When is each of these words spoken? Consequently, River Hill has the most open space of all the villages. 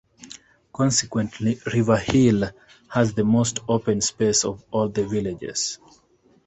Consequently, 0.73 1.59
River 1.71 1.95
Hill 1.97 2.49
has 2.89 3.13
the 3.13 3.23
most 3.23 3.59
open 3.69 4.01
space 4.01 4.43
of 4.43 4.63
all 4.71 4.89
the 4.89 5.05
villages. 5.05 5.77